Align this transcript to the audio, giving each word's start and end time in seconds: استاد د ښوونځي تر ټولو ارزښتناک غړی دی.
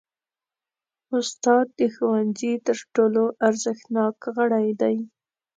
استاد 1.17 1.65
د 1.79 1.81
ښوونځي 1.95 2.53
تر 2.67 2.77
ټولو 2.95 3.23
ارزښتناک 3.47 4.15
غړی 4.35 4.67
دی. 4.81 4.97